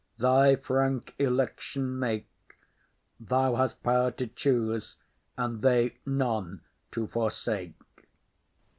Thy 0.17 0.55
frank 0.55 1.13
election 1.19 1.99
make; 1.99 2.25
Thou 3.19 3.53
hast 3.53 3.83
power 3.83 4.09
to 4.09 4.25
choose, 4.25 4.97
and 5.37 5.61
they 5.61 5.99
none 6.07 6.61
to 6.89 7.05
forsake. 7.05 7.75